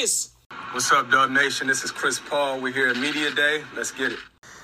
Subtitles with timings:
[0.00, 0.30] this.
[0.72, 1.66] What's up, Dub Nation?
[1.66, 2.58] This is Chris Paul.
[2.58, 3.60] We're here at Media Day.
[3.76, 4.18] Let's get it.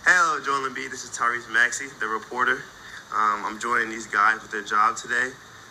[0.06, 0.88] Hello, Joel Embiid.
[0.90, 2.64] This is Tyrese Maxey, the reporter.
[3.12, 5.28] Um, I'm joining these guys with their job today.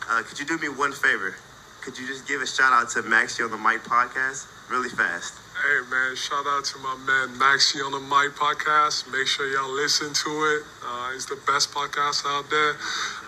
[0.08, 1.34] Uh, could you do me one favor?
[1.82, 5.34] Could you just give a shout out to Maxey on the Mic podcast really fast?
[5.58, 9.10] Hey man, shout out to my man Maxey on the Mic podcast.
[9.10, 10.62] Make sure y'all listen to it.
[10.86, 12.78] Uh, it's the best podcast out there.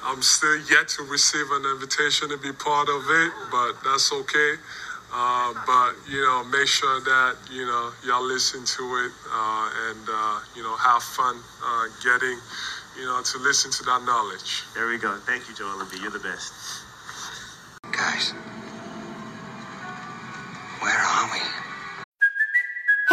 [0.05, 4.53] I'm still yet to receive an invitation to be part of it, but that's okay.
[5.13, 10.07] Uh, but you know, make sure that you know y'all listen to it uh, and
[10.09, 12.37] uh, you know have fun uh, getting
[12.99, 14.63] you know to listen to that knowledge.
[14.75, 15.17] There we go.
[15.25, 16.01] Thank you, Joel Embiid.
[16.01, 16.53] You're the best.
[17.91, 18.33] Guys,
[20.81, 21.66] where are we?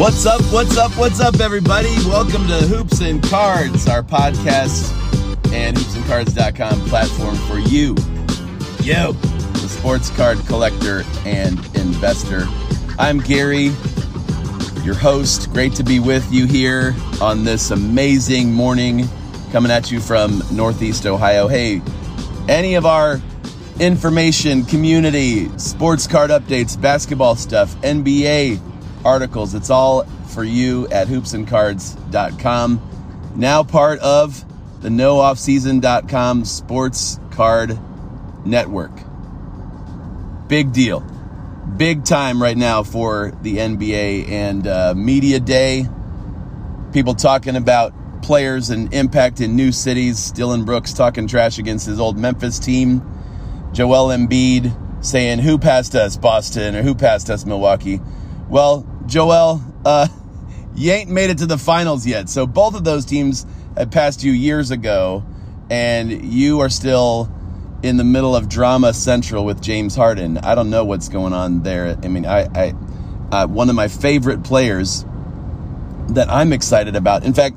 [0.00, 0.40] What's up?
[0.50, 0.96] What's up?
[0.96, 1.94] What's up, everybody?
[2.06, 4.90] Welcome to Hoops and Cards, our podcast
[5.52, 7.88] and hoopsandcards.com platform for you,
[8.82, 12.46] you, the sports card collector and investor.
[12.98, 13.72] I'm Gary,
[14.84, 15.52] your host.
[15.52, 19.06] Great to be with you here on this amazing morning,
[19.52, 21.46] coming at you from Northeast Ohio.
[21.46, 21.82] Hey,
[22.48, 23.20] any of our
[23.78, 28.69] information, community, sports card updates, basketball stuff, NBA
[29.04, 29.54] articles.
[29.54, 32.88] It's all for you at hoopsandcards.com.
[33.36, 34.44] Now part of
[34.82, 37.78] the nooffseason.com sports card
[38.44, 38.92] network.
[40.48, 41.00] Big deal.
[41.76, 45.86] Big time right now for the NBA and uh, Media Day.
[46.92, 50.32] People talking about players and impact in new cities.
[50.32, 53.02] Dillon Brooks talking trash against his old Memphis team.
[53.72, 58.00] Joel Embiid saying, Who passed us, Boston, or who passed us, Milwaukee?
[58.48, 60.06] Well, Joel, uh,
[60.76, 62.28] you ain't made it to the finals yet.
[62.28, 63.44] So both of those teams
[63.76, 65.24] had passed you years ago,
[65.68, 67.28] and you are still
[67.82, 70.38] in the middle of drama central with James Harden.
[70.38, 71.98] I don't know what's going on there.
[72.02, 72.74] I mean, I, I
[73.32, 75.04] uh, one of my favorite players
[76.10, 77.24] that I'm excited about.
[77.24, 77.56] In fact,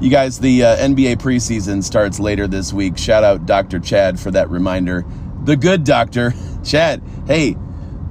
[0.00, 2.98] you guys, the uh, NBA preseason starts later this week.
[2.98, 3.78] Shout out Dr.
[3.78, 5.04] Chad for that reminder.
[5.44, 6.34] The good doctor,
[6.64, 7.02] Chad.
[7.28, 7.56] Hey,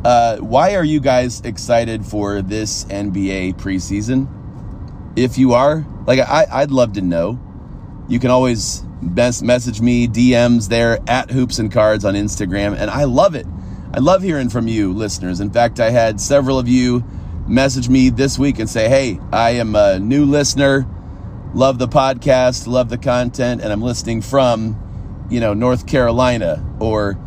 [0.03, 4.27] uh, why are you guys excited for this NBA preseason?
[5.17, 7.39] If you are, like, I, I'd love to know.
[8.07, 12.89] You can always best message me, DMs there at Hoops and Cards on Instagram, and
[12.89, 13.45] I love it.
[13.93, 15.39] I love hearing from you, listeners.
[15.39, 17.03] In fact, I had several of you
[17.47, 20.87] message me this week and say, hey, I am a new listener,
[21.53, 27.17] love the podcast, love the content, and I'm listening from, you know, North Carolina or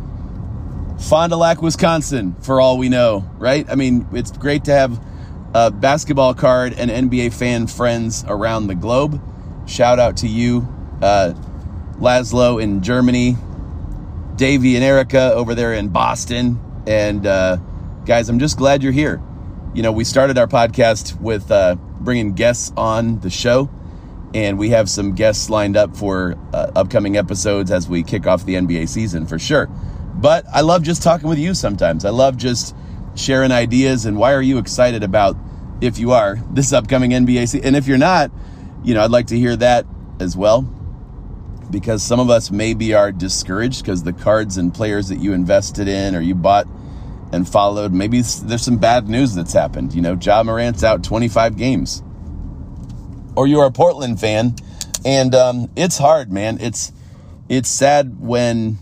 [1.01, 3.69] Fond du Lac, Wisconsin, for all we know, right?
[3.69, 5.03] I mean, it's great to have
[5.53, 9.21] a basketball card and NBA fan friends around the globe.
[9.67, 10.67] Shout out to you,
[11.01, 11.33] uh,
[11.97, 13.35] Laszlo in Germany,
[14.35, 16.59] Davey and Erica over there in Boston.
[16.87, 17.57] And uh,
[18.05, 19.21] guys, I'm just glad you're here.
[19.73, 23.69] You know, we started our podcast with uh, bringing guests on the show,
[24.33, 28.45] and we have some guests lined up for uh, upcoming episodes as we kick off
[28.45, 29.69] the NBA season for sure.
[30.21, 32.05] But I love just talking with you sometimes.
[32.05, 32.75] I love just
[33.15, 34.05] sharing ideas.
[34.05, 35.35] And why are you excited about,
[35.81, 37.65] if you are, this upcoming NBA season?
[37.65, 38.31] And if you're not,
[38.83, 39.87] you know, I'd like to hear that
[40.19, 40.61] as well.
[41.71, 45.87] Because some of us maybe are discouraged because the cards and players that you invested
[45.87, 46.67] in or you bought
[47.31, 49.93] and followed, maybe there's some bad news that's happened.
[49.93, 52.03] You know, Ja Morant's out 25 games.
[53.35, 54.55] Or you're a Portland fan,
[55.05, 56.57] and um, it's hard, man.
[56.59, 56.91] It's
[57.47, 58.77] it's sad when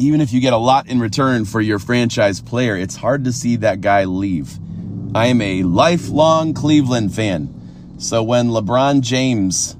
[0.00, 3.32] even if you get a lot in return for your franchise player, it's hard to
[3.32, 4.58] see that guy leave.
[5.14, 7.94] I am a lifelong Cleveland fan.
[7.98, 9.76] So when LeBron James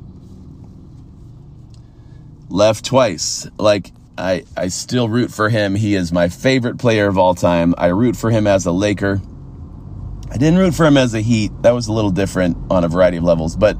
[2.50, 5.74] left twice, like I, I still root for him.
[5.74, 7.74] He is my favorite player of all time.
[7.78, 9.22] I root for him as a Laker.
[10.30, 11.50] I didn't root for him as a Heat.
[11.62, 13.78] That was a little different on a variety of levels, but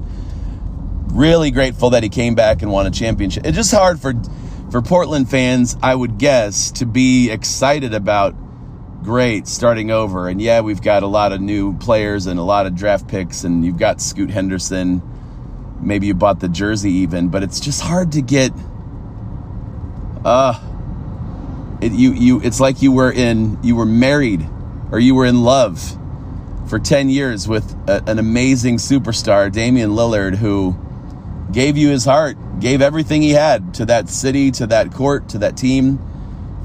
[1.09, 3.45] really grateful that he came back and won a championship.
[3.45, 4.15] It's just hard for
[4.71, 8.35] for Portland fans, I would guess, to be excited about
[9.03, 10.29] great starting over.
[10.29, 13.45] And yeah, we've got a lot of new players and a lot of draft picks,
[13.45, 15.03] and you've got Scoot Henderson.
[15.81, 18.53] maybe you bought the jersey even, but it's just hard to get.
[20.25, 20.59] Uh,
[21.81, 24.47] it, you you it's like you were in you were married
[24.93, 25.97] or you were in love
[26.69, 30.77] for 10 years with a, an amazing superstar Damian Lillard who
[31.53, 35.39] gave you his heart gave everything he had to that city to that court to
[35.39, 35.99] that team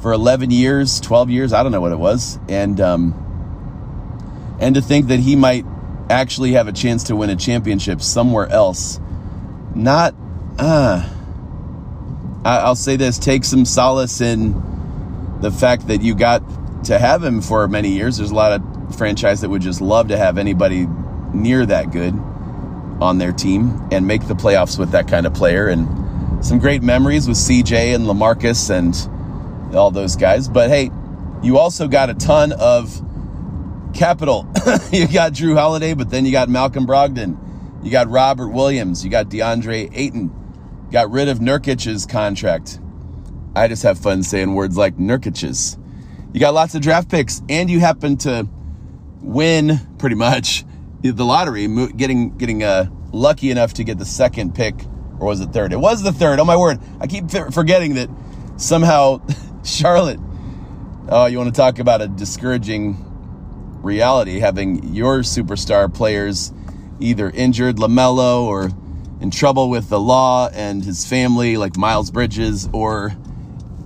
[0.02, 3.22] for 11 years 12 years I don't know what it was and um
[4.60, 5.66] and to think that he might
[6.10, 9.00] actually have a chance to win a championship somewhere else
[9.74, 10.16] not
[10.60, 11.10] uh
[12.46, 14.54] I, I'll say this take some solace in
[15.42, 16.44] the fact that you got
[16.86, 18.18] to have him for many years.
[18.18, 20.88] There's a lot of franchise that would just love to have anybody
[21.34, 22.14] near that good
[23.02, 25.68] on their team and make the playoffs with that kind of player.
[25.68, 30.48] And some great memories with CJ and Lamarcus and all those guys.
[30.48, 30.92] But hey,
[31.42, 33.02] you also got a ton of
[33.94, 34.48] capital.
[34.92, 37.38] you got Jrue Holiday, but then you got Malcolm Brogdon.
[37.84, 39.04] You got Robert Williams.
[39.04, 40.32] You got DeAndre Ayton.
[40.92, 42.80] Got rid of Nurkic's contract.
[43.56, 45.78] I just have fun saying words like Nurkic's.
[46.34, 48.48] You got lots of draft picks, and you happen to
[49.22, 50.66] win pretty much
[51.12, 54.76] the lottery, getting getting uh, lucky enough to get the second pick,
[55.20, 55.74] or was it third?
[55.74, 56.40] It was the third.
[56.40, 56.80] Oh my word!
[57.00, 58.10] I keep forgetting that
[58.58, 59.22] somehow
[59.64, 60.20] Charlotte.
[61.08, 62.98] Oh, you want to talk about a discouraging
[63.84, 64.40] reality?
[64.40, 66.52] Having your superstar players
[67.00, 68.72] either injured, Lamelo, or
[69.20, 73.16] in trouble with the law and his family, like Miles Bridges, or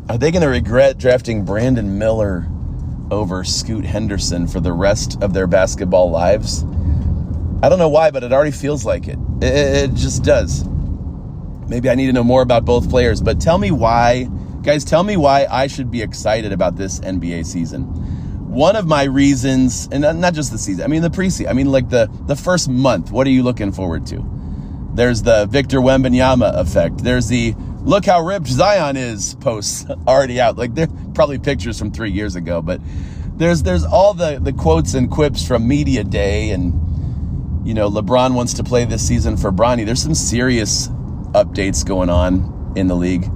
[0.08, 2.48] are they going to regret drafting Brandon Miller
[3.12, 6.64] over Scoot Henderson for the rest of their basketball lives?
[7.62, 9.18] I don't know why, but it already feels like it.
[9.42, 9.54] It,
[9.92, 10.66] it just does.
[11.68, 14.30] Maybe I need to know more about both players, but tell me why,
[14.62, 17.84] guys, tell me why I should be excited about this NBA season.
[18.50, 21.72] One of my reasons, and not just the season, I mean the preseason, I mean
[21.72, 24.26] like the, the first month, what are you looking forward to?
[24.94, 27.00] There's the Victor Wembanyama effect.
[27.00, 30.58] There's the look how ripped Zion is posts already out.
[30.58, 32.82] Like they're probably pictures from three years ago, but
[33.36, 36.74] there's there's all the the quotes and quips from media day, and
[37.64, 39.86] you know LeBron wants to play this season for Bronny.
[39.86, 40.88] There's some serious
[41.34, 43.30] updates going on in the league.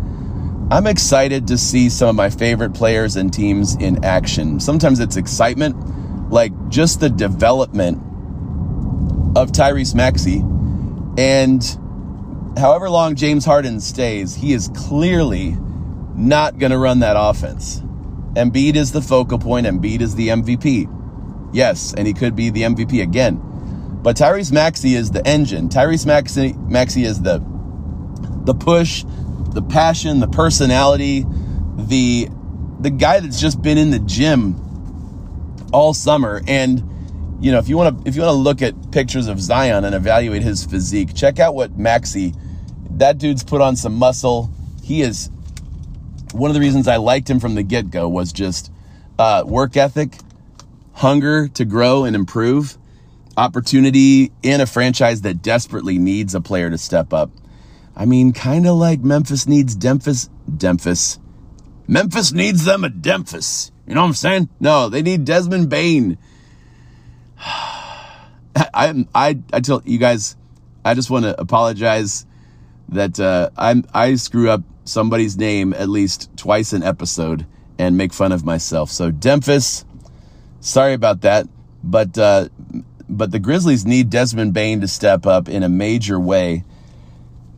[0.72, 4.60] I'm excited to see some of my favorite players and teams in action.
[4.60, 7.98] Sometimes it's excitement, like just the development
[9.36, 10.42] of Tyrese Maxey
[11.18, 11.64] and
[12.58, 15.56] however long James Harden stays, he is clearly
[16.16, 17.81] not going to run that offense.
[18.36, 19.68] Embiid is the focal point.
[19.68, 20.90] Embiid is the MVP.
[21.54, 23.42] Yes, and he could be the MVP again.
[24.03, 25.69] But Tyrese Maxey is the engine.
[25.69, 27.39] Tyrese Maxey, Maxey is the
[28.44, 29.05] the push,
[29.53, 31.25] the passion, the personality,
[31.77, 32.27] the
[32.79, 34.59] the guy that's just been in the gym
[35.71, 36.89] all summer and
[37.39, 39.83] you know, if you want to if you want to look at pictures of Zion
[39.83, 42.33] and evaluate his physique, check out what Maxey
[42.91, 44.51] that dude's put on some muscle.
[44.83, 45.29] He is
[46.31, 48.71] one of the reasons I liked him from the get go was just
[49.19, 50.17] uh, work ethic,
[50.94, 52.77] hunger to grow and improve,
[53.38, 57.31] opportunity in a franchise that desperately needs a player to step up.
[57.95, 60.30] I mean, kind of like Memphis needs Demphis.
[60.50, 61.19] Demphis.
[61.88, 63.71] Memphis needs them a Demphis.
[63.88, 64.50] You know what I'm saying?
[64.59, 66.18] No, they need Desmond Bane.
[68.56, 70.36] I I I tell you guys,
[70.86, 72.25] I just want to apologize
[72.89, 77.46] that uh, I'm I screw up somebody's name at least twice an episode
[77.77, 78.89] and make fun of myself.
[78.91, 79.86] So Demphis,
[80.60, 81.48] sorry about that,
[81.84, 82.50] but uh,
[83.17, 86.63] but the Grizzlies need Desmond Bane to step up in a major way.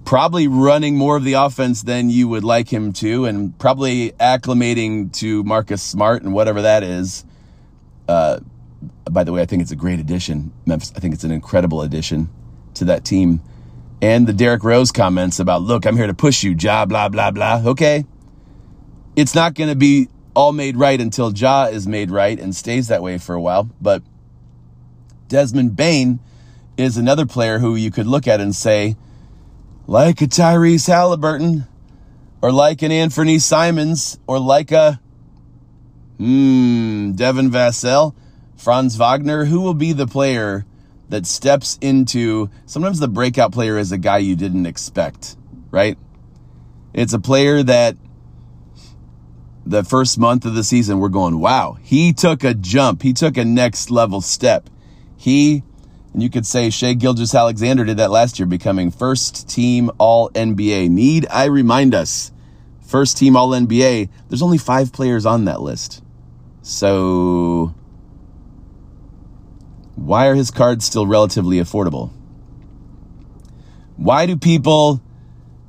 [0.04, 5.12] Probably running more of the offense than you would like him to, and probably acclimating
[5.14, 7.26] to Marcus Smart and whatever that is.
[8.08, 8.40] Uh,
[9.10, 10.94] by the way, I think it's a great addition, Memphis.
[10.96, 12.30] I think it's an incredible addition
[12.76, 13.42] to that team
[14.02, 17.32] and the Derrick Rose comments about, look, I'm here to push you, Ja, blah, blah,
[17.32, 17.62] blah.
[17.66, 18.06] Okay.
[19.16, 22.90] It's not going to be all made right until Ja is made right and stays
[22.90, 23.70] that way for a while.
[23.82, 24.04] But
[25.28, 26.20] Desmond Bane
[26.78, 28.96] is another player who you could look at and say,
[29.88, 31.68] like a Tyrese Halliburton,
[32.42, 35.00] or like an Anthony Simons, or like a,
[36.18, 38.14] hmm, Devin Vassell,
[38.56, 40.66] Franz Wagner, who will be the player
[41.10, 45.38] that steps into sometimes the breakout player is a guy you didn't expect,
[45.72, 45.98] right?
[46.94, 47.98] It's a player that
[49.66, 53.02] the first month of the season we're going, wow, he took a jump.
[53.02, 54.70] He took a next level step.
[55.26, 55.64] He,
[56.14, 60.88] and you could say Shai Gilgeous-Alexander did that last year, becoming first team All NBA.
[60.88, 62.32] Need I remind us,
[62.86, 66.04] first team All NBA, there's only five players on that list.
[66.62, 67.74] So
[69.96, 72.12] why are his cards still relatively affordable?
[73.98, 75.02] Why do people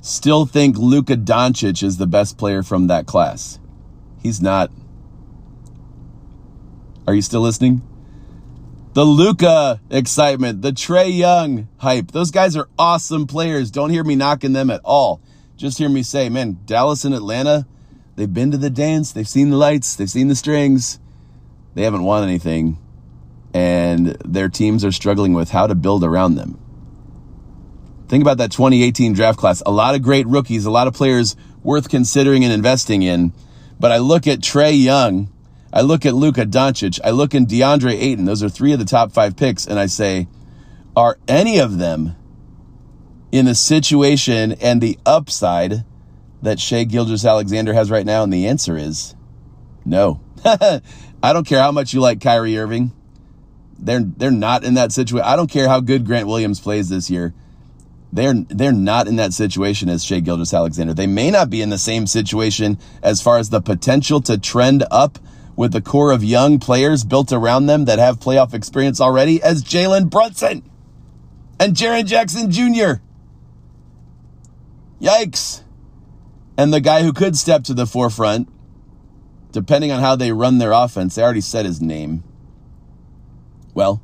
[0.01, 3.57] still think Luka Doncic is the best player from that class?
[4.21, 4.69] He's not.
[7.07, 7.81] Are you still listening?
[8.97, 12.13] The Luka excitement, the Trae Young hype.
[12.13, 13.69] Those guys are awesome players.
[13.69, 15.21] Don't hear me knocking them at all.
[15.55, 17.67] Just hear me say, man, Dallas and Atlanta,
[18.15, 20.99] they've been to the dance, they've seen the lights, they've seen the strings.
[21.75, 22.79] They haven't won anything,
[23.53, 26.59] and their teams are struggling with how to build around them.
[28.07, 29.61] Think about that 2018 draft class.
[29.63, 33.31] A lot of great rookies, a lot of players worth considering and investing in.
[33.79, 35.31] But I look at Trae Young,
[35.77, 38.25] I look at Luka Doncic, I look at DeAndre Ayton.
[38.25, 40.27] Those are three of the top five picks, and I say,
[40.95, 42.15] are any of them
[43.31, 45.85] in the situation and the upside
[46.41, 48.23] that Shai Gilgeous-Alexander has right now?
[48.23, 49.13] And the answer is
[49.85, 50.19] no.
[50.43, 50.81] I
[51.21, 52.91] don't care how much you like Kyrie Irving.
[53.77, 55.27] They're they're not in that situation.
[55.27, 57.35] I don't care how good Grant Williams plays this year.
[58.11, 60.95] They're they're not in that situation as Shai Gilgeous-Alexander.
[60.95, 64.83] They may not be in the same situation as far as the potential to trend
[64.89, 65.19] up
[65.57, 69.63] with the core of young players built around them that have playoff experience already as
[69.63, 70.63] Jalen Brunson
[71.59, 73.01] and Jaren Jackson Jr.
[75.01, 75.63] Yikes.
[76.57, 78.47] And the guy who could step to the forefront,
[79.51, 82.23] depending on how they run their offense, they already said his name.
[83.73, 84.01] Well,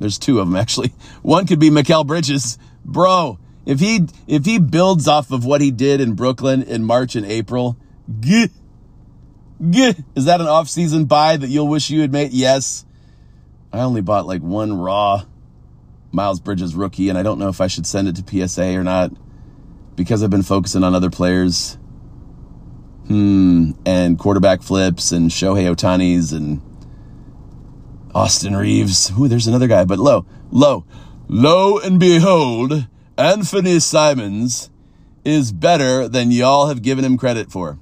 [0.00, 0.94] there's two of them actually.
[1.22, 2.58] One could be Mikal Bridges.
[2.82, 7.14] Bro, if he if he builds off of what he did in Brooklyn in March
[7.14, 7.76] and April,
[8.20, 8.48] gah,
[9.72, 12.32] is that an off-season buy that you'll wish you had made?
[12.32, 12.84] Yes.
[13.72, 15.24] I only bought like one raw
[16.12, 18.84] Miles Bridges rookie, and I don't know if I should send it to PSA or
[18.84, 19.12] not
[19.96, 21.78] because I've been focusing on other players.
[23.08, 26.62] Hmm, and quarterback flips and Shohei Ohtani's and
[28.14, 29.12] Austin Reaves.
[29.18, 30.84] Ooh, there's another guy, but low, low,
[31.28, 32.86] lo and behold,
[33.18, 34.70] Anthony Simons
[35.24, 37.78] is better than y'all have given him credit for.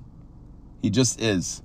[0.80, 1.62] He just is.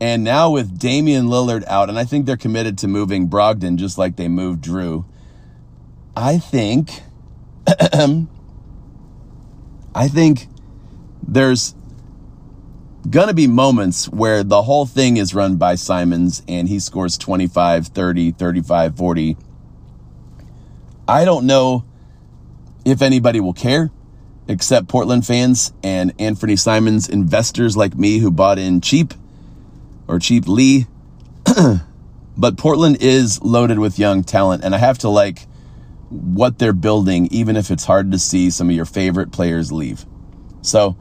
[0.00, 3.98] And now with Damian Lillard out, and I think they're committed to moving Brogdon just
[3.98, 5.04] like they moved Jrue.
[6.16, 7.02] I think,
[9.94, 10.46] I think
[11.26, 11.74] there's
[13.10, 17.88] gonna be moments where the whole thing is run by Simons and he scores 25,
[17.88, 19.36] 30, 35, 40.
[21.08, 21.84] I don't know
[22.84, 23.90] if anybody will care
[24.46, 29.14] except Portland fans and Anthony Simons investors like me who bought in cheap
[30.08, 30.86] or cheaply.
[32.36, 35.46] but Portland is loaded with young talent and I have to like
[36.10, 40.06] what they're building even if it's hard to see some of your favorite players leave.
[40.62, 40.96] So,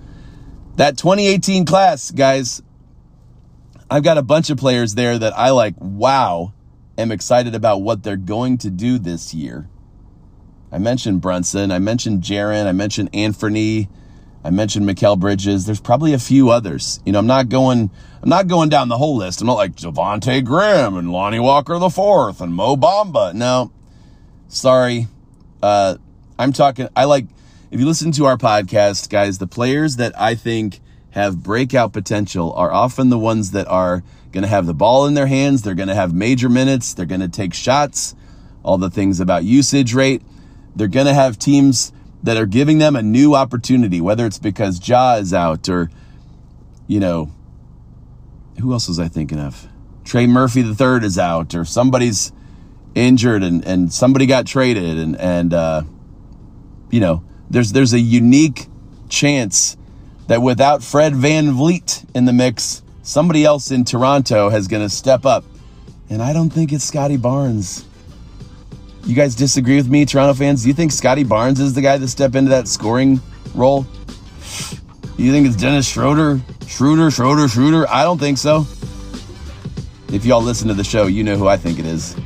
[0.75, 2.61] that 2018 class, guys,
[3.89, 6.53] I've got a bunch of players there that I like, wow,
[6.97, 9.69] am excited about what they're going to do this year.
[10.71, 13.89] I mentioned Brunson, I mentioned Jaren, I mentioned Anthony,
[14.47, 15.65] I mentioned Mikal Bridges.
[15.65, 17.01] There's probably a few others.
[17.05, 17.91] You know, I'm not going
[18.23, 19.41] I'm not going down the whole list.
[19.41, 23.33] I'm not like Devonte Graham and Lonnie Walker the fourth and Mo Bamba.
[23.33, 23.73] No.
[24.47, 25.07] Sorry.
[25.61, 25.97] Uh
[26.39, 27.25] I'm talking I like
[27.71, 32.53] if you listen to our podcast, guys, the players that I think have breakout potential
[32.53, 34.01] are often the ones that are
[34.31, 35.63] going to have the ball in their hands.
[35.63, 36.93] They're going to have major minutes.
[36.93, 38.15] They're going to take shots,
[38.63, 40.21] all the things about usage rate.
[40.73, 41.91] They're going to have teams
[42.23, 45.89] that are giving them a new opportunity, whether it's because Ja is out or,
[46.87, 47.31] you know,
[48.59, 49.67] who else was I thinking of?
[50.03, 52.31] Trey Murphy the third is out or somebody's
[52.95, 55.83] injured and, and somebody got traded and, and, uh,
[56.89, 58.67] you know, there's there's a unique
[59.09, 59.77] chance
[60.27, 64.89] that without Fred Van VanVleet in the mix, somebody else in Toronto has going to
[64.93, 65.45] step up.
[66.09, 67.85] And I don't think it's Scottie Barnes.
[69.07, 70.63] You guys disagree with me, Toronto fans?
[70.63, 73.21] Do you think Scottie Barnes is the guy to step into that scoring
[73.55, 73.83] role?
[75.15, 76.41] Do you think it's Dennis Schroeder?
[76.67, 77.87] Schroeder, Schroeder, Schroeder?
[77.87, 78.67] I don't think so.
[80.11, 82.17] If y'all listen to the show, you know who I think it is.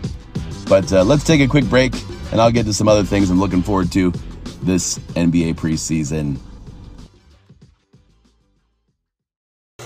[0.68, 1.94] But uh, let's take a quick break,
[2.32, 4.12] and I'll get to some other things I'm looking forward to
[4.64, 6.40] this NBA preseason.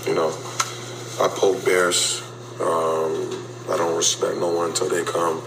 [0.06, 0.28] You know,
[1.20, 2.22] I poke bears.
[2.58, 5.42] Um, I don't respect no one until they come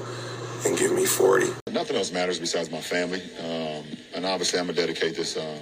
[0.65, 1.47] and give me 40.
[1.71, 3.21] Nothing else matters besides my family.
[3.39, 3.85] Um,
[4.15, 5.59] and obviously, I'm going to dedicate this, um,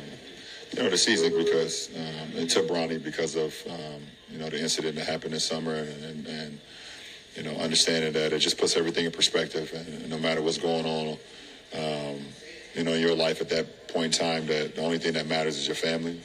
[0.72, 4.60] you know, the season because, um, and to Bronny because of, um, you know, the
[4.60, 6.60] incident that happened this summer and, and, and,
[7.36, 9.72] you know, understanding that it just puts everything in perspective.
[9.74, 11.18] And no matter what's going on,
[11.76, 12.22] um,
[12.74, 15.28] you know, in your life at that point in time, that the only thing that
[15.28, 16.20] matters is your family.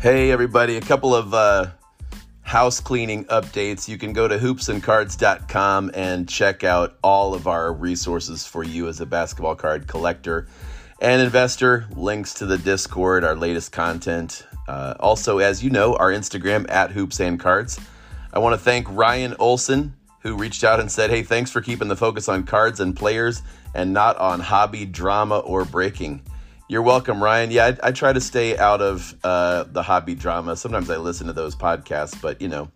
[0.00, 1.70] Hey, everybody, a couple of uh,
[2.52, 8.46] house cleaning updates, you can go to hoopsandcards.com and check out all of our resources
[8.46, 10.46] for you as a basketball card collector
[11.00, 11.86] and investor.
[11.96, 14.46] Links to the Discord, our latest content.
[14.68, 17.80] Uh, also, as you know, our Instagram at hoops and cards.
[18.34, 21.88] I want to thank Ryan Olson, who reached out and said, Hey, thanks for keeping
[21.88, 23.40] the focus on cards and players
[23.74, 26.20] and not on hobby, drama, or breaking.
[26.72, 27.50] You're welcome, Ryan.
[27.50, 30.56] Yeah, I, I try to stay out of uh, the hobby drama.
[30.56, 32.70] Sometimes I listen to those podcasts, but you know.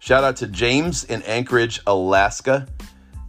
[0.00, 2.68] Shout out to James in Anchorage, Alaska.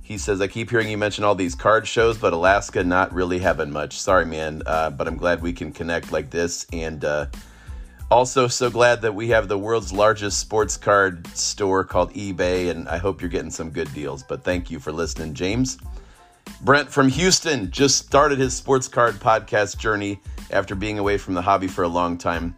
[0.01, 3.39] He says, I keep hearing you mention all these card shows, but Alaska not really
[3.39, 3.97] having much.
[3.97, 6.67] Sorry, man, uh, but I'm glad we can connect like this.
[6.73, 7.27] And uh,
[8.11, 12.89] also, so glad that we have the world's largest sports card store called eBay, and
[12.89, 14.23] I hope you're getting some good deals.
[14.23, 15.77] But thank you for listening, James.
[16.62, 20.20] Brent from Houston just started his sports card podcast journey
[20.51, 22.56] after being away from the hobby for a long time.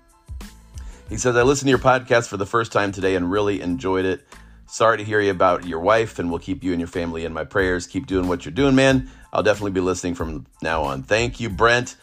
[1.09, 4.05] He says, I listened to your podcast for the first time today and really enjoyed
[4.05, 4.25] it.
[4.65, 7.33] Sorry to hear you about your wife, and we'll keep you and your family in
[7.33, 7.85] my prayers.
[7.85, 9.09] Keep doing what you're doing, man.
[9.33, 11.03] I'll definitely be listening from now on.
[11.03, 11.97] Thank you, Brent.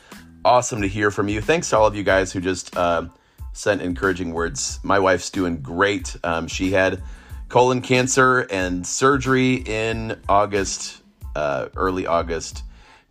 [0.44, 1.40] Awesome to hear from you.
[1.40, 3.08] Thanks to all of you guys who just uh,
[3.54, 4.78] sent encouraging words.
[4.82, 6.14] My wife's doing great.
[6.22, 7.02] Um, she had
[7.48, 11.02] colon cancer and surgery in August
[11.34, 12.62] uh, early August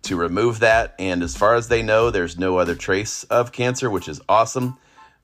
[0.04, 0.96] to remove that.
[1.00, 4.78] And as far as they know, there's no other trace of cancer, which is awesome.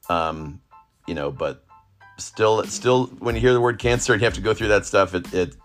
[0.09, 0.62] Um,
[1.07, 1.65] you know, but
[2.17, 4.85] still, still, when you hear the word cancer and you have to go through that
[4.85, 5.55] stuff, it it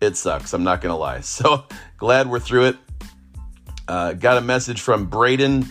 [0.00, 0.52] it sucks.
[0.52, 1.20] I'm not gonna lie.
[1.22, 1.64] So
[1.96, 2.76] glad we're through it.
[3.86, 5.66] Uh, got a message from Braden.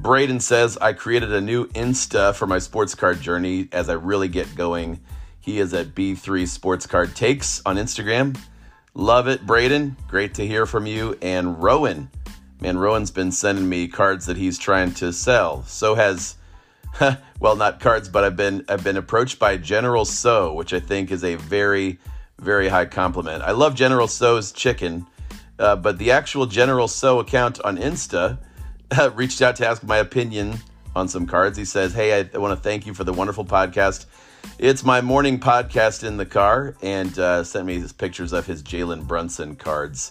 [0.00, 4.28] Braden says, I created a new Insta for my sports card journey as I really
[4.28, 5.00] get going.
[5.40, 8.38] He is at B3 Sports Card Takes on Instagram.
[8.98, 9.96] Love it, Braden.
[10.08, 11.16] Great to hear from you.
[11.22, 12.10] And Rowan.
[12.60, 15.62] Man, Rowan's been sending me cards that he's trying to sell.
[15.66, 16.34] So has
[17.40, 21.12] well, not cards, but I've been I've been approached by General Tso, which I think
[21.12, 22.00] is a very,
[22.40, 23.44] very high compliment.
[23.44, 25.06] I love General Tso's chicken,
[25.60, 28.38] uh, but the actual General Tso account on Insta
[28.98, 30.58] uh, reached out to ask my opinion
[30.96, 31.56] on some cards.
[31.56, 34.06] He says, "Hey, I, I want to thank you for the wonderful podcast.
[34.58, 38.60] It's my morning podcast in the car, and uh, sent me his pictures of his
[38.60, 40.10] Jalen Brunson cards,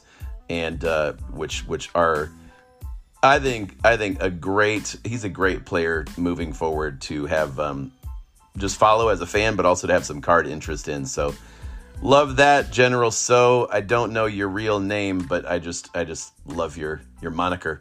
[0.50, 2.32] and uh, which which are,
[3.22, 4.96] I think I think a great.
[5.04, 7.92] He's a great player moving forward to have um,
[8.56, 11.06] just follow as a fan, but also to have some card interest in.
[11.06, 11.36] So
[12.02, 13.12] love that, General.
[13.12, 17.32] So I don't know your real name, but I just I just love your your
[17.32, 17.80] moniker.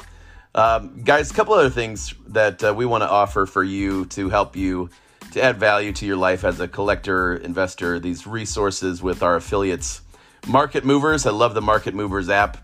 [0.52, 4.31] Um, guys, a couple other things that uh, we want to offer for you to
[4.31, 4.90] help you
[5.37, 10.01] to add value to your life as a collector, investor, these resources with our affiliates.
[10.46, 12.57] Market Movers, I love the Market Movers app.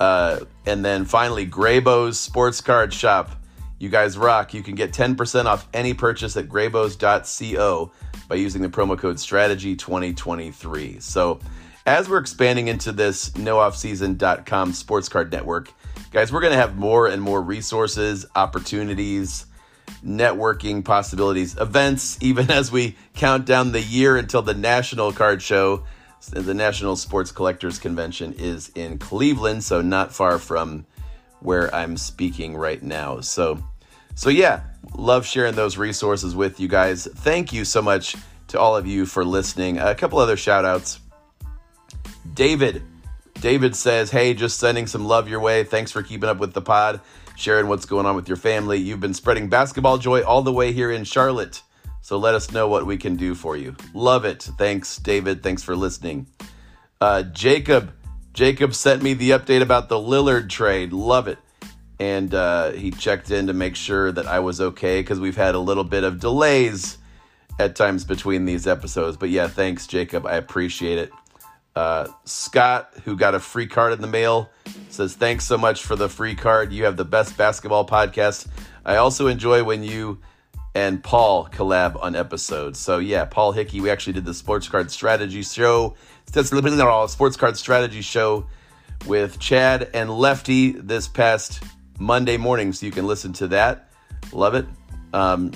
[0.00, 3.30] Uh, and then finally, Graybo's Sports Card Shop.
[3.78, 4.52] You guys rock.
[4.54, 7.92] You can get 10% off any purchase at graybos.co
[8.28, 11.00] by using the promo code strategy2023.
[11.00, 11.38] So,
[11.86, 15.72] as we're expanding into this nooffseason.com sports card network,
[16.12, 19.46] Guys, we're going to have more and more resources, opportunities,
[20.04, 25.84] networking possibilities, events, even as we count down the year until the National Card Show.
[26.28, 30.84] The National Sports Collectors Convention is in Cleveland, so not far from
[31.40, 33.20] where I'm speaking right now.
[33.20, 33.58] So,
[34.14, 37.06] so yeah, love sharing those resources with you guys.
[37.06, 38.16] Thank you so much
[38.48, 39.78] to all of you for listening.
[39.78, 41.00] A couple other shout outs.
[42.34, 42.82] David
[43.42, 45.64] David says, Hey, just sending some love your way.
[45.64, 47.00] Thanks for keeping up with the pod,
[47.34, 48.78] sharing what's going on with your family.
[48.78, 51.60] You've been spreading basketball joy all the way here in Charlotte.
[52.02, 53.74] So let us know what we can do for you.
[53.94, 54.44] Love it.
[54.58, 55.42] Thanks, David.
[55.42, 56.28] Thanks for listening.
[57.00, 57.92] Uh, Jacob.
[58.32, 60.92] Jacob sent me the update about the Lillard trade.
[60.92, 61.38] Love it.
[61.98, 65.56] And uh, he checked in to make sure that I was okay because we've had
[65.56, 66.96] a little bit of delays
[67.58, 69.16] at times between these episodes.
[69.16, 70.26] But yeah, thanks, Jacob.
[70.26, 71.10] I appreciate it.
[71.74, 74.50] Uh, Scott, who got a free card in the mail,
[74.90, 76.72] says, Thanks so much for the free card.
[76.72, 78.46] You have the best basketball podcast.
[78.84, 80.18] I also enjoy when you
[80.74, 82.78] and Paul collab on episodes.
[82.78, 88.00] So, yeah, Paul Hickey, we actually did the Sports Card Strategy show, Sports Card Strategy
[88.00, 88.46] show
[89.06, 91.62] with Chad and Lefty this past
[91.98, 92.72] Monday morning.
[92.72, 93.88] So, you can listen to that.
[94.32, 94.66] Love it.
[95.12, 95.52] Um,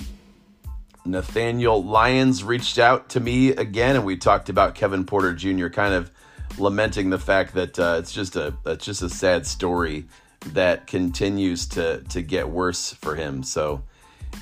[1.07, 5.69] Nathaniel Lyons reached out to me again, and we talked about Kevin Porter Jr.
[5.69, 6.11] kind of
[6.57, 10.05] lamenting the fact that uh, it's just a it's just a sad story
[10.47, 13.43] that continues to to get worse for him.
[13.43, 13.83] So,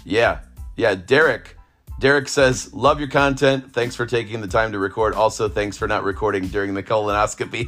[0.04, 0.39] yeah,
[0.75, 1.58] yeah, Derek.
[1.99, 3.71] Derek says, "Love your content.
[3.71, 5.13] Thanks for taking the time to record.
[5.13, 7.65] Also, thanks for not recording during the colonoscopy.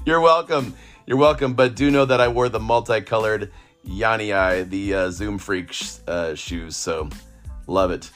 [0.06, 0.74] You're welcome.
[1.06, 1.54] You're welcome.
[1.54, 3.50] But do know that I wore the multicolored
[3.82, 6.76] Yanni Eye, the uh, Zoom Freak sh- uh, shoes.
[6.76, 7.08] So,
[7.70, 8.10] love it."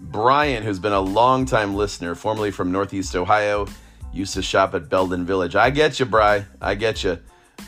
[0.00, 3.66] Brian, who's been a longtime listener, formerly from Northeast Ohio,
[4.12, 5.56] used to shop at Belden Village.
[5.56, 6.44] I get you, Bry.
[6.60, 7.18] I get you.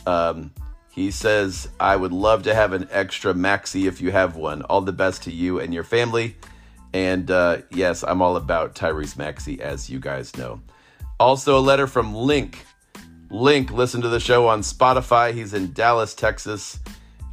[0.07, 0.53] Um,
[0.91, 4.63] he says, I would love to have an extra Maxey if you have one.
[4.63, 6.37] All the best to you and your family.
[6.93, 10.61] And uh, yes, I'm all about Tyrese Maxey, as you guys know.
[11.19, 12.65] Also, a letter from Link.
[13.31, 15.35] Link, listen to the show on Spotify.
[15.35, 16.79] He's in Dallas, Texas.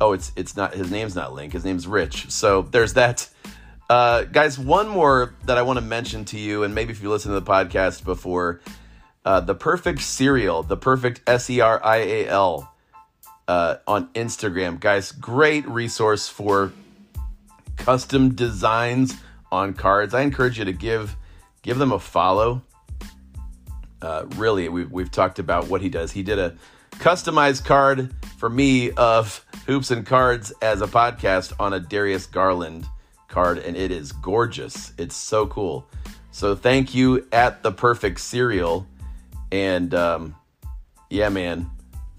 [0.01, 1.53] Oh, it's it's not his name's not Link.
[1.53, 2.31] His name's Rich.
[2.31, 3.29] So there's that.
[3.93, 7.11] Uh, guys, one more that I want to mention to you, and maybe if you
[7.11, 8.59] listen to the podcast before,
[9.23, 12.73] uh, the perfect serial, the perfect S E R I A L
[13.47, 15.11] uh, on Instagram, guys.
[15.11, 16.73] Great resource for
[17.77, 19.13] custom designs
[19.51, 20.15] on cards.
[20.15, 21.15] I encourage you to give
[21.61, 22.63] give them a follow.
[24.01, 26.11] Uh, really, we've, we've talked about what he does.
[26.11, 26.55] He did a
[26.93, 32.87] customized card for me of hoops and cards as a podcast on a Darius Garland
[33.33, 34.93] card, and it is gorgeous.
[34.97, 35.87] It's so cool.
[36.31, 38.87] So thank you at the perfect serial,
[39.51, 40.35] and um,
[41.09, 41.69] yeah, man,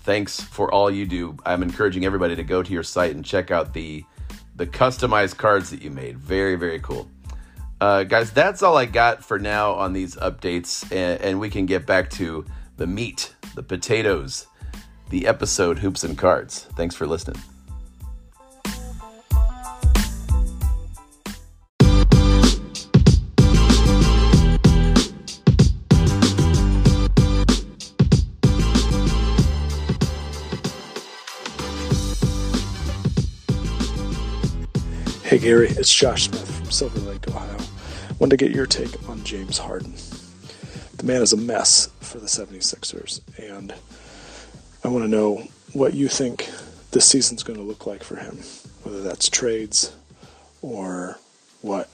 [0.00, 1.36] thanks for all you do.
[1.46, 4.04] I'm encouraging everybody to go to your site and check out the
[4.56, 6.18] the customized cards that you made.
[6.18, 7.08] Very very cool.
[7.80, 11.66] Uh, guys, that's all I got for now on these updates, and, and we can
[11.66, 12.44] get back to
[12.76, 14.46] the meat, the potatoes,
[15.10, 16.66] the episode Hoops and Cards.
[16.76, 17.53] Thanks for listening.
[35.34, 37.58] Hey Gary, it's Josh Smith from Silver Lake, Ohio.
[38.20, 39.92] Wanted to get your take on James Harden.
[40.96, 43.74] The man is a mess for the 76ers, and
[44.84, 45.42] I want to know
[45.72, 46.48] what you think
[46.92, 48.36] this season's going to look like for him,
[48.84, 49.92] whether that's trades
[50.62, 51.18] or
[51.62, 51.90] what.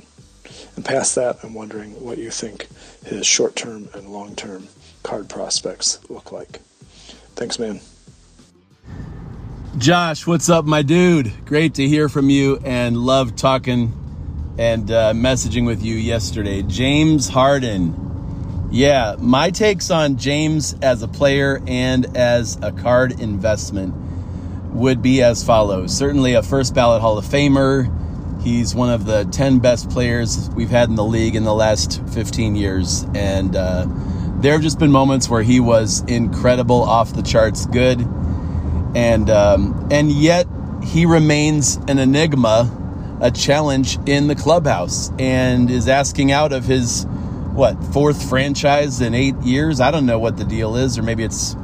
[0.76, 2.68] And past that, I'm wondering what you think
[3.06, 4.68] his short term and long term
[5.02, 6.58] card prospects look like.
[7.36, 7.80] Thanks, man.
[9.78, 11.46] Josh, what's up, my dude?
[11.46, 13.94] Great to hear from you and love talking
[14.58, 16.62] and uh, messaging with you yesterday.
[16.62, 18.68] James Harden.
[18.72, 23.94] Yeah, my takes on James as a player and as a card investment
[24.74, 25.96] would be as follows.
[25.96, 28.42] Certainly a first ballot Hall of Famer.
[28.42, 32.02] He's one of the 10 best players we've had in the league in the last
[32.08, 33.06] 15 years.
[33.14, 33.86] And uh,
[34.40, 38.04] there have just been moments where he was incredible, off the charts good
[38.94, 40.46] and um, and yet
[40.82, 47.04] he remains an enigma, a challenge in the clubhouse, and is asking out of his
[47.52, 49.80] what fourth franchise in eight years.
[49.80, 51.56] I don't know what the deal is, or maybe it's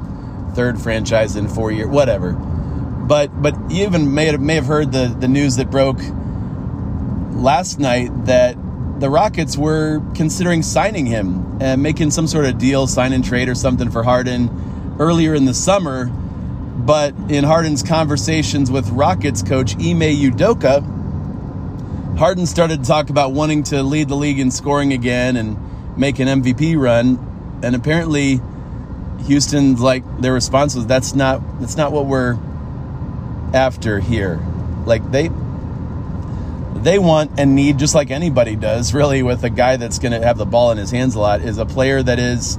[0.54, 2.32] third franchise in four years, whatever.
[2.32, 6.00] But but you even may have, may have heard the the news that broke
[7.32, 8.56] last night that
[9.00, 13.48] the Rockets were considering signing him and making some sort of deal, sign and trade
[13.48, 16.10] or something for Harden earlier in the summer
[16.86, 20.84] but in Harden's conversations with Rockets coach Ime Udoka,
[22.16, 25.58] Harden started to talk about wanting to lead the league in scoring again and
[25.98, 27.58] make an MVP run.
[27.62, 28.40] And apparently,
[29.26, 32.38] Houston's like their response was that's not that's not what we're
[33.52, 34.40] after here.
[34.86, 35.28] Like they
[36.76, 40.24] they want and need just like anybody does really with a guy that's going to
[40.24, 42.58] have the ball in his hands a lot is a player that is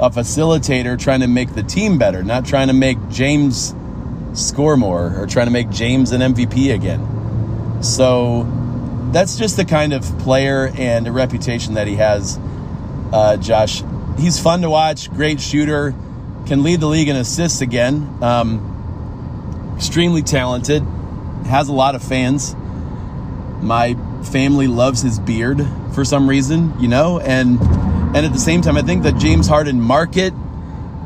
[0.00, 3.74] a facilitator trying to make the team better, not trying to make James
[4.32, 7.82] score more or trying to make James an MVP again.
[7.82, 8.46] So
[9.12, 12.38] that's just the kind of player and a reputation that he has,
[13.12, 13.82] uh, Josh.
[14.18, 15.94] He's fun to watch, great shooter,
[16.46, 18.18] can lead the league in assists again.
[18.22, 20.82] Um, extremely talented,
[21.44, 22.54] has a lot of fans.
[23.60, 27.58] My family loves his beard for some reason, you know, and
[28.12, 30.34] and at the same time, I think the James Harden market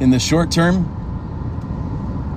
[0.01, 0.91] in the short term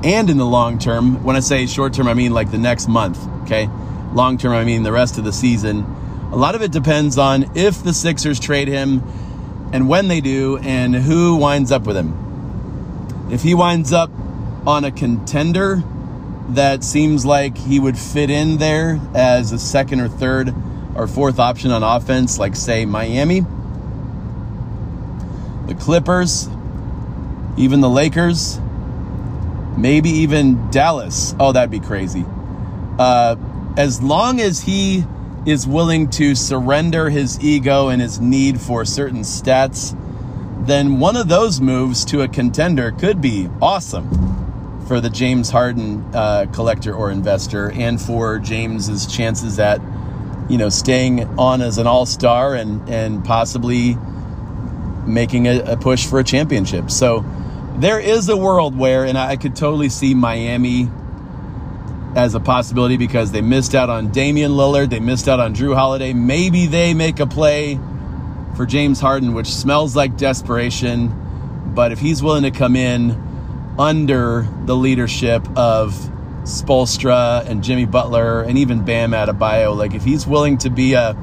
[0.04, 2.88] and in the long term, when I say short term, I mean like the next
[2.88, 3.70] month, okay?
[4.14, 5.86] Long term, I mean the rest of the season.
[6.32, 9.02] A lot of it depends on if the Sixers trade him
[9.72, 13.28] and when they do and who winds up with him.
[13.32, 14.12] If he winds up
[14.66, 15.82] on a contender
[16.50, 20.54] that seems like he would fit in there as a second or third
[20.96, 23.46] or fourth option on offense, like, say, Miami,
[25.80, 26.50] Clippers,
[27.58, 28.60] even the Lakers,
[29.78, 31.36] maybe even Dallas.
[31.40, 32.26] Oh, that'd be crazy.
[33.00, 33.36] Uh,
[33.78, 35.04] as long as he
[35.46, 39.96] is willing to surrender his ego and his need for certain stats,
[40.66, 46.04] then one of those moves to a contender could be awesome for the James Harden
[46.14, 49.82] uh, collector or investor, and for James's chances at,
[50.50, 53.98] you know, staying on as an All Star and and possibly
[55.08, 56.92] making a, a push for a championship.
[56.92, 57.26] So
[57.78, 60.90] there is a world where, and I could totally see Miami
[62.16, 65.76] as a possibility because they missed out on Damian Lillard, they missed out on Jrue
[65.76, 66.14] Holiday.
[66.14, 67.80] Maybe they make a play
[68.56, 71.14] for James Harden, which smells like desperation.
[71.76, 73.12] But if he's willing to come in
[73.78, 75.94] under the leadership of
[76.42, 81.16] Spoelstra and Jimmy Butler and even Bam Adebayo, like if he's willing to be a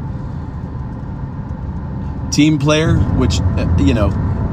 [2.35, 4.09] team player, which, uh, you know,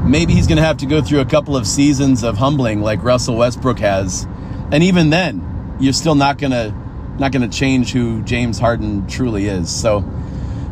[0.06, 3.02] maybe he's going to have to go through a couple of seasons of humbling like
[3.02, 4.26] Russell Westbrook has.
[4.70, 6.74] And even then, you're still not going to
[7.18, 9.70] not going to change who James Harden truly is.
[9.70, 10.02] So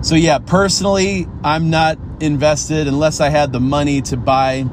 [0.02, 4.64] so yeah, personally, I'm not invested unless I had the money to buy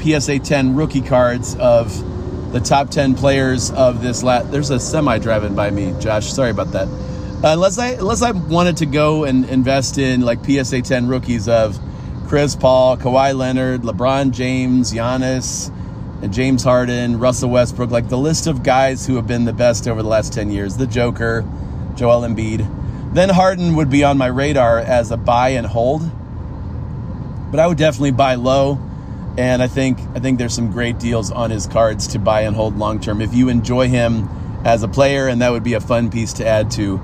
[0.00, 4.50] PSA 10 rookie cards of the top 10 players of this lat.
[4.50, 6.32] there's a semi driving by me, Josh.
[6.32, 6.88] Sorry about that.
[7.44, 11.76] Unless I unless I wanted to go and invest in like PSA 10 rookies of
[12.28, 15.68] Chris Paul, Kawhi Leonard, LeBron James, Giannis,
[16.22, 19.88] and James Harden, Russell Westbrook, like the list of guys who have been the best
[19.88, 21.44] over the last 10 years, the Joker,
[21.96, 23.12] Joel Embiid.
[23.12, 26.08] Then Harden would be on my radar as a buy and hold.
[27.50, 28.78] But I would definitely buy low.
[29.36, 32.54] And I think I think there's some great deals on his cards to buy and
[32.54, 33.20] hold long term.
[33.20, 34.28] If you enjoy him
[34.64, 37.00] as a player, and that would be a fun piece to add to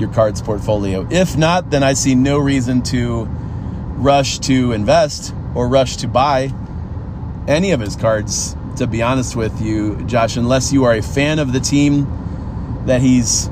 [0.00, 1.06] your cards portfolio.
[1.10, 3.24] If not, then I see no reason to
[4.00, 6.52] rush to invest or rush to buy
[7.46, 11.38] any of his cards, to be honest with you, Josh, unless you are a fan
[11.38, 12.06] of the team
[12.86, 13.48] that he's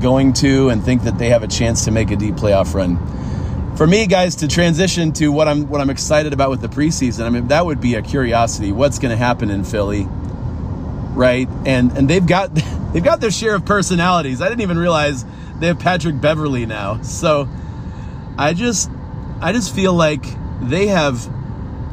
[0.00, 2.98] going to and think that they have a chance to make a deep playoff run.
[3.76, 7.24] For me, guys, to transition to what I'm what I'm excited about with the preseason,
[7.24, 8.70] I mean that would be a curiosity.
[8.70, 10.06] What's going to happen in Philly,
[11.14, 11.48] right?
[11.66, 12.54] And and they've got
[12.92, 14.40] they've got their share of personalities.
[14.40, 15.24] I didn't even realize
[15.58, 17.02] they have Patrick Beverley now.
[17.02, 17.48] So
[18.38, 18.90] I just
[19.40, 20.24] I just feel like
[20.60, 21.28] they have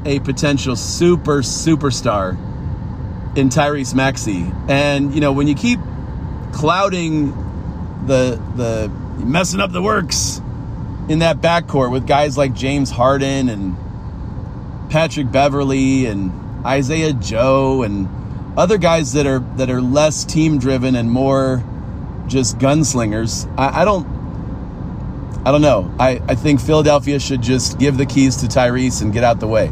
[0.05, 2.38] a potential super superstar
[3.36, 4.51] in Tyrese Maxey.
[4.67, 5.79] And you know, when you keep
[6.53, 7.32] clouding
[8.05, 8.89] the the
[9.23, 10.41] messing up the works
[11.10, 13.75] in that backcourt with guys like James Harden and
[14.89, 16.32] Patrick Beverley and
[16.65, 18.08] Isaiah Joe and
[18.57, 21.63] other guys that are that are less team driven and more
[22.27, 23.51] just gunslingers.
[23.57, 24.05] I, I don't
[25.45, 25.93] I don't know.
[25.99, 29.47] I, I think Philadelphia should just give the keys to Tyrese and get out the
[29.47, 29.71] way.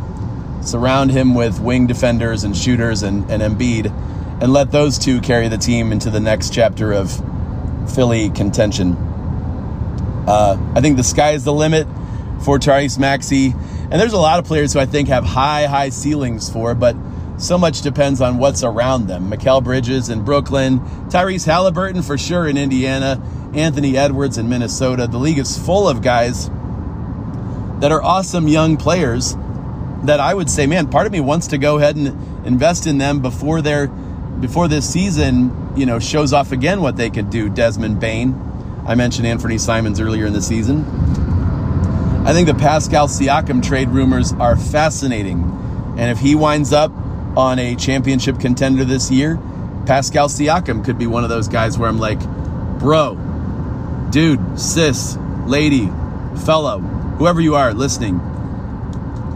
[0.61, 3.91] Surround him with wing defenders and shooters and, and Embiid
[4.41, 7.11] and let those two carry the team into the next chapter of
[7.93, 8.93] Philly contention.
[10.27, 11.87] Uh, I think the sky is the limit
[12.43, 13.53] for Tyrese Maxey.
[13.89, 16.95] And there's a lot of players who I think have high, high ceilings for, but
[17.37, 19.29] so much depends on what's around them.
[19.29, 23.21] Mikal Bridges in Brooklyn, Tyrese Halliburton for sure in Indiana,
[23.53, 25.07] Anthony Edwards in Minnesota.
[25.07, 26.49] The league is full of guys
[27.79, 29.35] that are awesome young players
[30.03, 32.07] that I would say, man, part of me wants to go ahead and
[32.45, 37.09] invest in them before they're before this season, you know, shows off again what they
[37.09, 37.49] could do.
[37.49, 38.39] Desmond Bane.
[38.85, 40.85] I mentioned Anthony Simons earlier in the season.
[42.25, 45.41] I think the Pascal Siakam trade rumors are fascinating,
[45.97, 46.91] and if he winds up
[47.37, 49.37] on a championship contender this year,
[49.85, 52.19] Pascal Siakam could be one of those guys where I'm like,
[52.79, 53.15] bro,
[54.09, 55.85] dude, sis, lady,
[56.45, 58.19] fellow, whoever you are listening,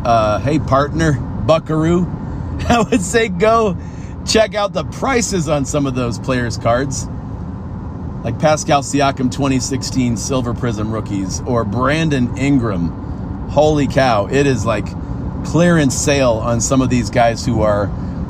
[0.04, 2.08] uh, hey partner, buckaroo,
[2.68, 3.78] I would say go
[4.26, 7.06] check out the prices on some of those players' cards.
[8.24, 13.50] Like Pascal Siakam 2016 Silver Prism rookies or Brandon Ingram.
[13.50, 14.88] Holy cow, it is like
[15.46, 17.90] clearance sale on some of these guys who are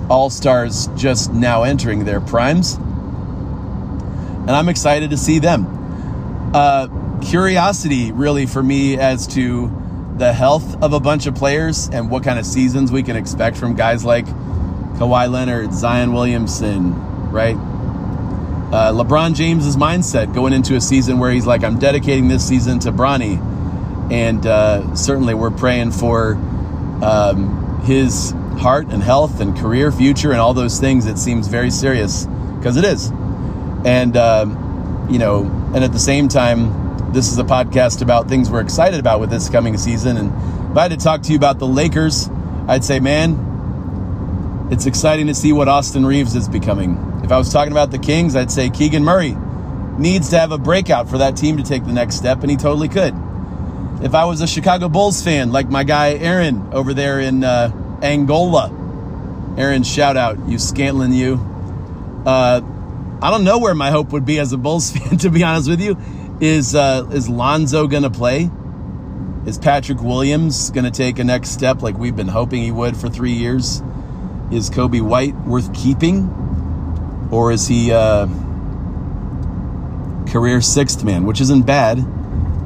[0.10, 2.76] all stars just now entering their primes.
[2.76, 5.66] And I'm excited to see them.
[6.54, 6.88] Uh,
[7.22, 9.72] curiosity, really, for me as to
[10.18, 13.58] the health of a bunch of players and what kind of seasons we can expect
[13.58, 16.94] from guys like Kawhi Leonard, Zion Williamson,
[17.32, 17.56] right?
[17.56, 22.80] Uh, LeBron James's mindset going into a season where he's like, I'm dedicating this season
[22.80, 23.40] to Bronny.
[24.12, 26.36] And uh, certainly we're praying for
[27.02, 31.06] um, his heart and health and career future and all those things.
[31.06, 32.26] It seems very serious
[32.58, 33.12] because it is.
[33.86, 38.50] And, um, you know, and at the same time, this is a podcast about things
[38.50, 40.18] we're excited about with this coming season.
[40.18, 42.30] And if I had to talk to you about the Lakers,
[42.68, 47.22] I'd say, man, it's exciting to see what Austin Reaves is becoming.
[47.24, 49.36] If I was talking about the Kings, I'd say Keegan Murray
[49.98, 52.56] needs to have a breakout for that team to take the next step, and he
[52.56, 53.14] totally could.
[54.04, 57.72] If I was a Chicago Bulls fan, like my guy Aaron over there in uh,
[58.02, 58.76] Angola,
[59.58, 61.36] Aaron, shout out, you Scantlin, you.
[62.26, 62.62] Uh,
[63.22, 65.70] I don't know where my hope would be as a Bulls fan, to be honest
[65.70, 65.98] with you.
[66.40, 68.50] Is uh, is Lonzo to play?
[69.46, 73.08] Is Patrick Williams to take a next step like we've been hoping he would for
[73.08, 73.84] three years?
[74.52, 77.30] Is Coby White worth keeping?
[77.32, 78.26] Or is he uh,
[80.28, 82.04] career sixth man, which isn't bad?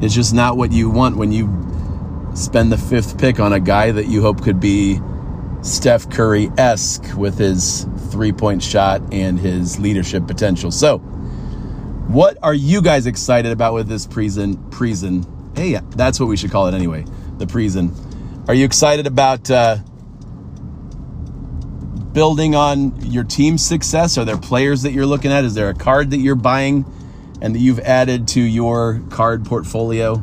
[0.01, 1.47] It's just not what you want when you
[2.33, 4.99] spend the fifth pick on a guy that you hope could be
[5.61, 10.69] Steph Curry esque with his three point shot and his leadership potential.
[10.69, 14.57] So, what are you guys excited about with this prison?
[14.69, 15.25] Prison.
[15.55, 17.05] Hey, that's what we should call it anyway.
[17.37, 17.93] The prison.
[18.47, 19.77] Are you excited about uh,
[22.11, 24.17] building on your team's success?
[24.17, 25.43] Are there players that you're looking at?
[25.45, 26.85] Is there a card that you're buying
[27.45, 30.15] and that you've added to your card portfolio?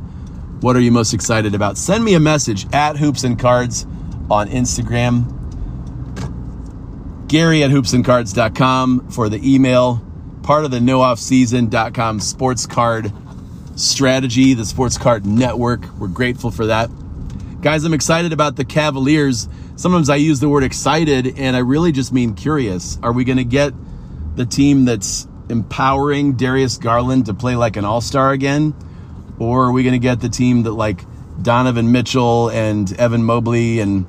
[0.60, 1.78] What are you most excited about?
[1.78, 3.86] Send me a message at Hoops and Cards
[4.28, 5.38] on Instagram.
[7.28, 10.04] Gary at hoopsandcards.com for the email.
[10.42, 13.12] Part of the nooffseason.com sports card
[13.76, 15.86] strategy, the sports card network.
[16.00, 16.90] We're grateful for that.
[17.60, 19.48] Guys, I'm excited about the Cavaliers.
[19.76, 22.98] Sometimes I use the word excited and I really just mean curious.
[23.00, 23.72] Are we going to get
[24.34, 28.74] the team that's empowering Darius Garland to play like an all star again?
[29.38, 31.04] Or are we going to get the team that like
[31.40, 34.06] Donovan Mitchell and Evan Mobley and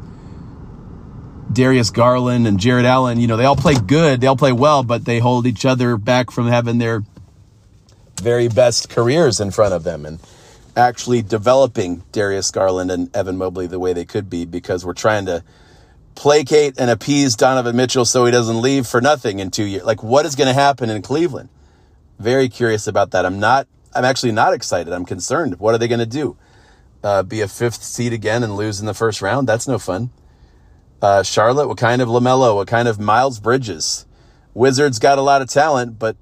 [1.52, 4.84] Darius Garland and Jarrett Allen, you know, they all play good, they all play well,
[4.84, 7.04] but they hold each other back from having their
[8.22, 10.20] very best careers in front of them and
[10.76, 15.26] actually developing Darius Garland and Evan Mobley the way they could be because we're trying
[15.26, 15.44] to
[16.16, 19.84] placate and appease Donovan Mitchell so he doesn't leave for nothing in two years.
[19.84, 21.50] Like, what is going to happen in Cleveland?
[22.20, 23.26] Very curious about that.
[23.26, 24.94] I'm not, I'm actually not excited.
[24.94, 25.60] I'm concerned.
[25.60, 26.38] What are they going to do?
[27.04, 29.48] Uh, be a fifth seed again and lose in the first round?
[29.48, 30.10] That's no fun.
[31.02, 32.56] Uh, Charlotte, what kind of LaMelo?
[32.56, 34.06] What kind of Miles Bridges?
[34.54, 36.16] Wizards got a lot of talent, but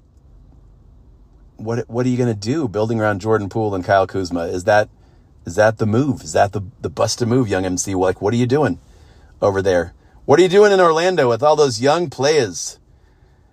[1.56, 4.46] what what are you going to do building around Jordan Poole and Kyle Kuzma?
[4.46, 4.88] Is that
[5.46, 6.22] is that the move?
[6.22, 7.94] Is that the the bust a move, young MC?
[7.94, 8.80] Like, what are you doing
[9.42, 9.92] over there?
[10.24, 12.78] What are you doing in Orlando with all those young players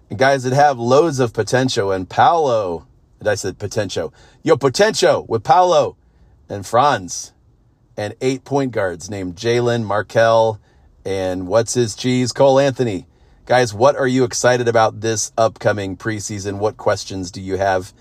[0.10, 1.92] and guys that have loads of potential?
[1.92, 4.14] And Paolo, did I said potential?
[4.44, 5.98] Yo, potential with Paolo
[6.48, 7.34] and Franz
[7.98, 10.62] and eight point guards named Jalen, Markelle,
[11.04, 12.32] and what's his cheese?
[12.32, 13.08] Cole Anthony.
[13.46, 16.60] Guys, what are you excited about this upcoming preseason?
[16.60, 17.94] What questions do you have?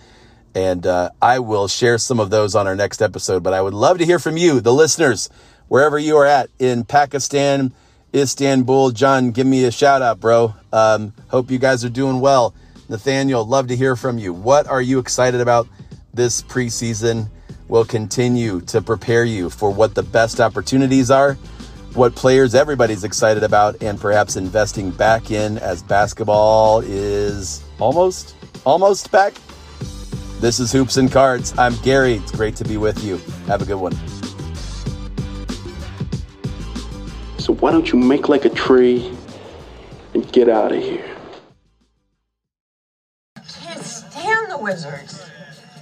[0.55, 3.43] And uh, I will share some of those on our next episode.
[3.43, 5.31] But I would love to hear from you, the listeners,
[5.69, 7.73] wherever you are at in Pakistan,
[8.15, 8.91] Istanbul.
[8.91, 10.55] John, give me a shout out, bro.
[10.73, 12.55] Um, hope you guys are doing well.
[12.89, 14.33] Nathaniel, love to hear from you.
[14.33, 15.69] What are you excited about
[16.15, 17.29] this preseason?
[17.69, 21.37] We'll continue to prepare you for what the best opportunities are
[21.95, 29.11] what players everybody's excited about and perhaps investing back in as basketball is almost almost
[29.11, 29.35] back.
[30.41, 31.57] This is Hoops and Cards.
[31.59, 32.15] I'm Gary.
[32.15, 33.17] It's great to be with you.
[33.47, 34.18] Have a good one.
[37.49, 39.11] So why don't you make like a tree
[40.13, 41.17] and get out of here?
[43.39, 45.23] I can't stand the Wizards.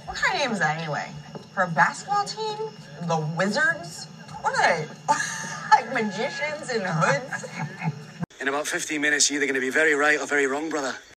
[0.05, 1.11] What kind of name is that anyway?
[1.53, 2.69] For a basketball team?
[3.05, 4.05] The Wizards?
[4.39, 4.87] What are they?
[5.71, 7.49] like magicians in hoods?
[8.39, 10.95] In about 15 minutes, you're either going to be very right or very wrong, brother.